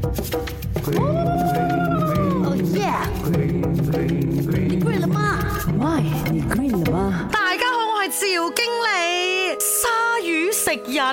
[0.00, 2.88] 哦耶！
[4.82, 5.38] 你了吗
[6.30, 7.28] 你了吗？
[7.30, 8.88] 大家好，我是赵经理。
[9.60, 9.76] 鲨
[10.24, 11.04] 鱼食人，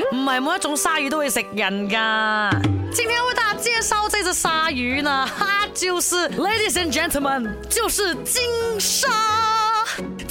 [0.00, 2.50] 唔系每一种鲨鱼都会食人噶。
[2.92, 8.42] 今天为大家介绍这只鲨鱼呢，哈，就是，ladies and gentlemen，就是金
[8.80, 9.53] 鲨。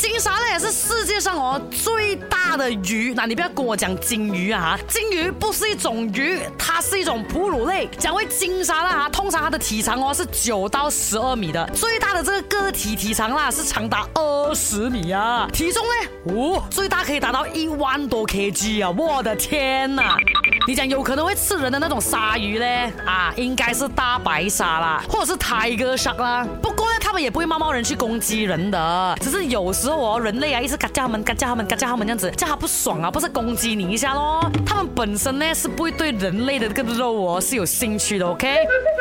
[0.10, 7.88] 金鲨呢也是世界上哦最大的鱼，那你不要跟我讲金鱼啊，金鱼不是一种鱼，它是一种哺乳类。
[7.98, 20.18] 讲回金鲨啦，通常它的体长哦是九到十二米的，最大的这个个体体长啦是长达二十米啊，体重呢哦最大可以达到一万多 KG 啊，我的天呐！
[20.68, 22.66] 你讲有可能会吃人的那种鲨鱼呢？
[23.06, 26.92] 啊，应该是大白鲨啦，或者是泰哥鲨啦，不过。
[27.14, 34.42] 他们也不会猫猫人去攻击人的，只是有时候哦，人类啊一直嘎叫他们，嘎叫他们，嘎叫他们这样子，叫他不爽啊，不是攻击你一下喽。
[34.66, 38.52] 他们本身呢是不会对人类的这个肉哦是有兴趣的，OK？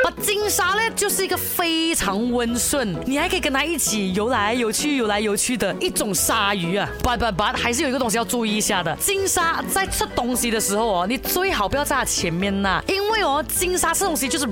[0.04, 6.86] 啊，金沙呢就是一个非常温顺，你还可以跟它一起游来游去，游来游去的一种鲨鱼啊。
[7.02, 14.44] 不不不，还是有一个东西要注意一下的，金沙在吃东西的时候哦，你最好不要在它前面呐，因为哦，金沙吃东西就是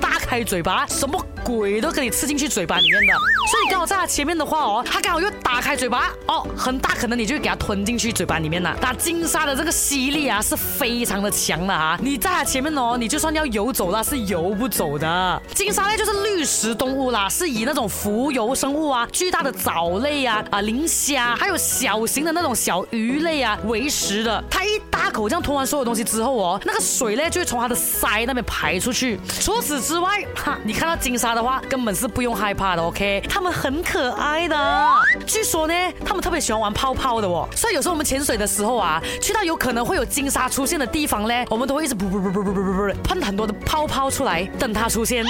[0.00, 0.18] 大。
[0.36, 3.12] 开嘴巴，什么鬼都可以吃进去嘴巴里面的。
[3.52, 8.76] 所以刚好在它前面的话哦，它刚好又打开嘴巴哦，很大可能你就给它吞进去嘴巴里面了。
[8.82, 11.96] 那金沙的这个吸力啊是非常的强的啊！
[12.02, 15.40] 你在它前面哦，你就算要游走了是游不走的。
[15.54, 24.42] 金沙类就是绿食动物啦，是以那种浮游生物啊、巨大的藻类啊、啊磷虾还有小型的那种小鱼类啊为食的。
[24.50, 24.80] 它一
[25.14, 29.16] 口匠吞完所有东西之后哦，那个水呢就会从它的腮那边排出去。
[29.40, 32.82] 除此之外，哈，你看到金沙的话，根本是不用害怕的。
[32.82, 34.88] OK，它们很可爱的。
[35.24, 37.48] 据说呢，它们特别喜欢玩泡泡的哦。
[37.54, 45.24] 所以有时候我们潜水的时候啊，去到有可能会有金沙出现的地方呢，我们都会一直噗噗噗噗噗噗噗喷很多的泡泡出来，等它出现。